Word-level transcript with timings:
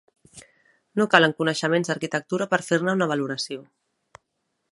No 0.99 1.05
calen 1.15 1.35
coneixements 1.41 1.91
d'arquitectura 1.91 2.49
per 2.55 2.61
fer-ne 2.71 2.97
una 3.01 3.09
valoració. 3.13 3.61